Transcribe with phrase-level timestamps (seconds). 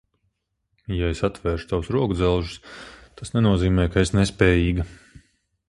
[0.99, 2.57] Ja es atvēršu tavus rokudzelžus,
[3.21, 4.89] tas nenozīmē, ka esi nespējīga.